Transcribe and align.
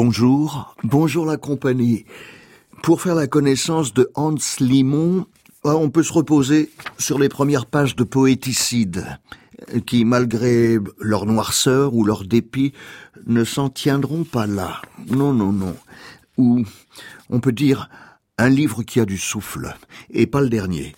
Bonjour, 0.00 0.76
bonjour 0.84 1.26
la 1.26 1.36
compagnie. 1.36 2.04
Pour 2.84 3.02
faire 3.02 3.16
la 3.16 3.26
connaissance 3.26 3.92
de 3.92 4.08
Hans 4.14 4.36
Limon, 4.60 5.26
euh, 5.66 5.72
on 5.72 5.90
peut 5.90 6.04
se 6.04 6.12
reposer 6.12 6.70
sur 6.98 7.18
les 7.18 7.28
premières 7.28 7.66
pages 7.66 7.96
de 7.96 8.04
Poéticide, 8.04 9.18
qui, 9.86 10.04
malgré 10.04 10.78
leur 11.00 11.26
noirceur 11.26 11.96
ou 11.96 12.04
leur 12.04 12.22
dépit, 12.22 12.74
ne 13.26 13.42
s'en 13.42 13.70
tiendront 13.70 14.22
pas 14.22 14.46
là. 14.46 14.82
Non, 15.08 15.32
non, 15.32 15.50
non. 15.50 15.74
Ou, 16.36 16.62
on 17.28 17.40
peut 17.40 17.50
dire, 17.50 17.90
un 18.38 18.50
livre 18.50 18.84
qui 18.84 19.00
a 19.00 19.04
du 19.04 19.18
souffle, 19.18 19.74
et 20.10 20.28
pas 20.28 20.42
le 20.42 20.48
dernier. 20.48 20.94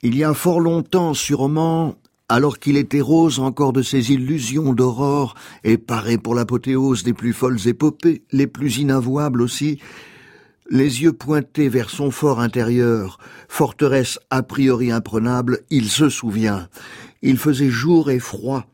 Il 0.00 0.16
y 0.16 0.24
a 0.24 0.32
fort 0.32 0.60
longtemps, 0.60 1.12
sûrement, 1.12 1.96
alors 2.30 2.60
qu'il 2.60 2.76
était 2.76 3.00
rose 3.00 3.40
encore 3.40 3.72
de 3.72 3.82
ses 3.82 4.12
illusions 4.12 4.72
d'aurore, 4.72 5.34
et 5.64 5.78
paré 5.78 6.16
pour 6.16 6.36
l'apothéose 6.36 7.02
des 7.02 7.12
plus 7.12 7.32
folles 7.32 7.66
épopées, 7.66 8.22
les 8.30 8.46
plus 8.46 8.78
inavouables 8.78 9.42
aussi, 9.42 9.80
les 10.70 11.02
yeux 11.02 11.12
pointés 11.12 11.68
vers 11.68 11.90
son 11.90 12.12
fort 12.12 12.38
intérieur, 12.38 13.18
forteresse 13.48 14.20
a 14.30 14.44
priori 14.44 14.92
imprenable, 14.92 15.58
il 15.70 15.88
se 15.88 16.08
souvient. 16.08 16.68
Il 17.20 17.36
faisait 17.36 17.68
jour 17.68 18.12
et 18.12 18.20
froid, 18.20 18.64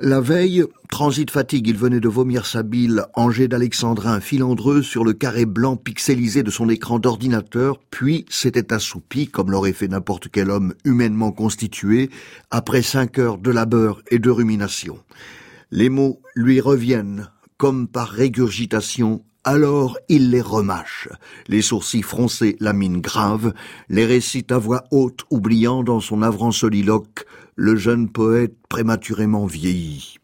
la 0.00 0.20
veille, 0.20 0.64
transit 0.96 1.30
fatigue, 1.30 1.68
il 1.68 1.76
venait 1.76 2.00
de 2.00 2.08
vomir 2.08 2.46
sa 2.46 2.62
bile, 2.62 3.04
Angers 3.12 3.48
d'Alexandrin 3.48 4.18
filandreux 4.18 4.80
sur 4.80 5.04
le 5.04 5.12
carré 5.12 5.44
blanc 5.44 5.76
pixelisé 5.76 6.42
de 6.42 6.50
son 6.50 6.70
écran 6.70 6.98
d'ordinateur, 6.98 7.78
puis 7.90 8.24
s'était 8.30 8.72
assoupi, 8.72 9.28
comme 9.28 9.50
l'aurait 9.50 9.74
fait 9.74 9.88
n'importe 9.88 10.28
quel 10.32 10.50
homme 10.50 10.72
humainement 10.86 11.32
constitué, 11.32 12.08
après 12.50 12.80
cinq 12.80 13.18
heures 13.18 13.36
de 13.36 13.50
labeur 13.50 14.00
et 14.10 14.18
de 14.18 14.30
rumination. 14.30 14.98
Les 15.70 15.90
mots 15.90 16.22
lui 16.34 16.62
reviennent, 16.62 17.28
comme 17.58 17.88
par 17.88 18.08
régurgitation, 18.08 19.22
alors 19.44 19.98
il 20.08 20.30
les 20.30 20.40
remâche, 20.40 21.10
les 21.46 21.60
sourcils 21.60 22.00
froncés, 22.00 22.56
la 22.58 22.72
mine 22.72 23.02
grave, 23.02 23.52
les 23.90 24.06
récite 24.06 24.50
à 24.50 24.56
voix 24.56 24.84
haute, 24.90 25.26
oubliant 25.28 25.82
dans 25.82 26.00
son 26.00 26.22
avrant 26.22 26.52
soliloque 26.52 27.26
le 27.54 27.76
jeune 27.76 28.08
poète 28.08 28.56
prématurément 28.70 29.44
vieilli. 29.44 30.16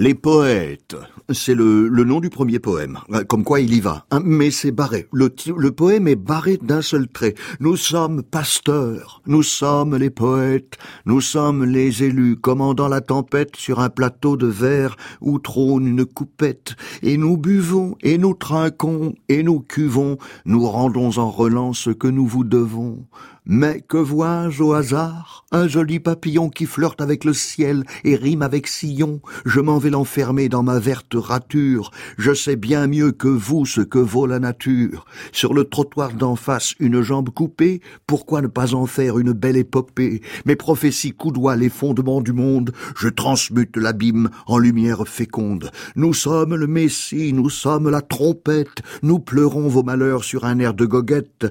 Les 0.00 0.14
poètes, 0.14 0.94
c'est 1.28 1.56
le, 1.56 1.88
nom 2.04 2.20
du 2.20 2.30
premier 2.30 2.60
poème, 2.60 3.00
comme 3.26 3.42
quoi 3.42 3.58
il 3.58 3.74
y 3.74 3.80
va. 3.80 4.06
Hein, 4.12 4.20
mais 4.24 4.52
c'est 4.52 4.70
barré. 4.70 5.08
Le, 5.12 5.34
le 5.56 5.72
poème 5.72 6.06
est 6.06 6.14
barré 6.14 6.56
d'un 6.62 6.82
seul 6.82 7.08
trait. 7.08 7.34
Nous 7.58 7.74
sommes 7.74 8.22
pasteurs, 8.22 9.22
nous 9.26 9.42
sommes 9.42 9.96
les 9.96 10.10
poètes, 10.10 10.78
nous 11.04 11.20
sommes 11.20 11.64
les 11.64 12.04
élus, 12.04 12.36
commandant 12.36 12.86
la 12.86 13.00
tempête 13.00 13.56
sur 13.56 13.80
un 13.80 13.88
plateau 13.88 14.36
de 14.36 14.46
verre 14.46 14.96
où 15.20 15.40
trône 15.40 15.88
une 15.88 16.06
coupette. 16.06 16.76
Et 17.02 17.16
nous 17.16 17.36
buvons, 17.36 17.96
et 18.00 18.18
nous 18.18 18.34
trinquons, 18.34 19.16
et 19.28 19.42
nous 19.42 19.58
cuvons, 19.58 20.16
nous 20.44 20.64
rendons 20.64 21.18
en 21.18 21.28
relance 21.28 21.80
ce 21.80 21.90
que 21.90 22.06
nous 22.06 22.28
vous 22.28 22.44
devons. 22.44 23.04
Mais 23.50 23.80
que 23.80 23.96
vois-je 23.96 24.62
au 24.62 24.74
hasard? 24.74 25.46
Un 25.52 25.68
joli 25.68 26.00
papillon 26.00 26.50
qui 26.50 26.66
flirte 26.66 27.00
avec 27.00 27.24
le 27.24 27.32
ciel 27.32 27.84
et 28.04 28.14
rime 28.14 28.42
avec 28.42 28.68
sillon. 28.68 29.22
Je 29.46 29.60
m'en 29.60 29.78
vais 29.78 29.88
l'enfermer 29.88 30.50
dans 30.50 30.62
ma 30.62 30.78
verte 30.78 31.14
rature. 31.14 31.90
Je 32.18 32.34
sais 32.34 32.56
bien 32.56 32.86
mieux 32.86 33.10
que 33.10 33.28
vous 33.28 33.64
ce 33.64 33.80
que 33.80 33.98
vaut 33.98 34.26
la 34.26 34.38
nature. 34.38 35.06
Sur 35.32 35.54
le 35.54 35.64
trottoir 35.64 36.12
d'en 36.12 36.36
face, 36.36 36.74
une 36.78 37.00
jambe 37.00 37.30
coupée, 37.30 37.80
pourquoi 38.06 38.42
ne 38.42 38.48
pas 38.48 38.74
en 38.74 38.84
faire 38.84 39.18
une 39.18 39.32
belle 39.32 39.56
épopée? 39.56 40.20
Mes 40.44 40.56
prophéties 40.56 41.12
coudoient 41.12 41.56
les 41.56 41.70
fondements 41.70 42.20
du 42.20 42.34
monde. 42.34 42.72
Je 42.98 43.08
transmute 43.08 43.78
l'abîme 43.78 44.28
en 44.46 44.58
lumière 44.58 45.08
féconde. 45.08 45.70
Nous 45.96 46.12
sommes 46.12 46.54
le 46.54 46.66
Messie, 46.66 47.32
nous 47.32 47.48
sommes 47.48 47.88
la 47.88 48.02
trompette. 48.02 48.82
Nous 49.02 49.20
pleurons 49.20 49.68
vos 49.68 49.82
malheurs 49.82 50.24
sur 50.24 50.44
un 50.44 50.58
air 50.58 50.74
de 50.74 50.84
goguette. 50.84 51.46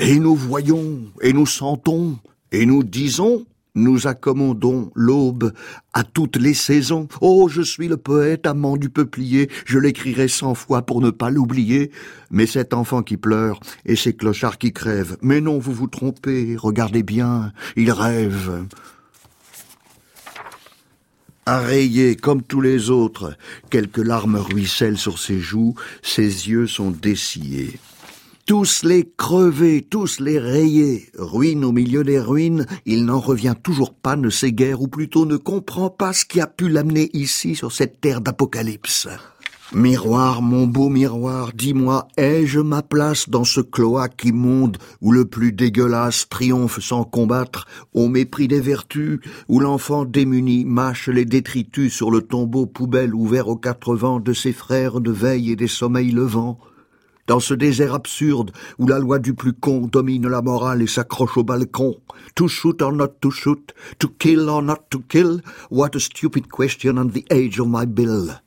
Et 0.00 0.20
nous 0.20 0.36
voyons, 0.36 1.00
et 1.22 1.32
nous 1.32 1.46
sentons, 1.46 2.18
et 2.52 2.66
nous 2.66 2.84
disons, 2.84 3.44
nous 3.74 4.06
accommodons 4.06 4.92
l'aube 4.94 5.52
à 5.92 6.04
toutes 6.04 6.36
les 6.36 6.54
saisons. 6.54 7.08
Oh, 7.20 7.48
je 7.48 7.62
suis 7.62 7.88
le 7.88 7.96
poète 7.96 8.46
amant 8.46 8.76
du 8.76 8.90
peuplier, 8.90 9.50
je 9.66 9.78
l'écrirai 9.78 10.28
cent 10.28 10.54
fois 10.54 10.82
pour 10.82 11.00
ne 11.00 11.10
pas 11.10 11.30
l'oublier. 11.30 11.90
Mais 12.30 12.46
cet 12.46 12.74
enfant 12.74 13.02
qui 13.02 13.16
pleure, 13.16 13.58
et 13.86 13.96
ces 13.96 14.12
clochards 14.14 14.58
qui 14.58 14.72
crèvent, 14.72 15.16
mais 15.20 15.40
non, 15.40 15.58
vous 15.58 15.72
vous 15.72 15.88
trompez, 15.88 16.56
regardez 16.56 17.02
bien, 17.02 17.52
il 17.74 17.90
rêve. 17.90 18.66
Arrayé 21.44 22.14
comme 22.14 22.42
tous 22.42 22.60
les 22.60 22.90
autres, 22.90 23.36
quelques 23.68 23.98
larmes 23.98 24.36
ruissellent 24.36 24.98
sur 24.98 25.18
ses 25.18 25.40
joues, 25.40 25.74
ses 26.02 26.48
yeux 26.48 26.68
sont 26.68 26.90
dessillés. 26.92 27.80
Tous 28.48 28.82
les 28.82 29.06
crevés, 29.18 29.82
tous 29.82 30.20
les 30.20 30.38
rayés, 30.38 31.10
ruine 31.18 31.66
au 31.66 31.70
milieu 31.70 32.02
des 32.02 32.18
ruines, 32.18 32.64
il 32.86 33.04
n'en 33.04 33.20
revient 33.20 33.54
toujours 33.62 33.92
pas, 33.92 34.16
ne 34.16 34.30
sait 34.30 34.52
guère, 34.52 34.80
ou 34.80 34.88
plutôt 34.88 35.26
ne 35.26 35.36
comprend 35.36 35.90
pas 35.90 36.14
ce 36.14 36.24
qui 36.24 36.40
a 36.40 36.46
pu 36.46 36.70
l'amener 36.70 37.10
ici, 37.12 37.54
sur 37.54 37.72
cette 37.72 38.00
terre 38.00 38.22
d'apocalypse. 38.22 39.06
Miroir, 39.74 40.40
mon 40.40 40.66
beau 40.66 40.88
miroir, 40.88 41.50
dis-moi, 41.52 42.08
ai-je 42.16 42.60
ma 42.60 42.80
place 42.80 43.28
dans 43.28 43.44
ce 43.44 43.60
cloaque 43.60 44.24
immonde 44.24 44.78
où 45.02 45.12
le 45.12 45.26
plus 45.26 45.52
dégueulasse 45.52 46.26
triomphe 46.30 46.80
sans 46.80 47.04
combattre, 47.04 47.66
au 47.92 48.08
mépris 48.08 48.48
des 48.48 48.62
vertus, 48.62 49.20
où 49.48 49.60
l'enfant 49.60 50.06
démuni 50.06 50.64
mâche 50.64 51.10
les 51.10 51.26
détritus 51.26 51.92
sur 51.92 52.10
le 52.10 52.22
tombeau 52.22 52.64
poubelle 52.64 53.14
ouvert 53.14 53.48
aux 53.48 53.58
quatre 53.58 53.94
vents 53.94 54.20
de 54.20 54.32
ses 54.32 54.54
frères 54.54 55.02
de 55.02 55.10
veille 55.10 55.50
et 55.50 55.56
des 55.56 55.68
sommeils 55.68 56.12
levants? 56.12 56.58
Dans 57.28 57.40
ce 57.40 57.54
désert 57.54 57.94
absurde 57.94 58.50
où 58.78 58.88
la 58.88 58.98
loi 58.98 59.20
du 59.20 59.34
plus 59.34 59.52
con 59.52 59.86
domine 59.86 60.26
la 60.26 60.42
morale 60.42 60.82
et 60.82 60.86
s'accroche 60.88 61.36
au 61.36 61.44
balcon. 61.44 62.00
To 62.34 62.48
shoot 62.48 62.82
or 62.82 62.92
not 62.92 63.20
to 63.20 63.30
shoot, 63.30 63.72
to 63.98 64.08
kill 64.18 64.48
or 64.48 64.62
not 64.62 64.88
to 64.90 65.00
kill, 65.08 65.40
what 65.70 65.90
a 65.94 66.00
stupid 66.00 66.48
question 66.48 66.98
on 66.98 67.10
the 67.10 67.24
age 67.30 67.60
of 67.60 67.68
my 67.68 67.86
bill. 67.86 68.40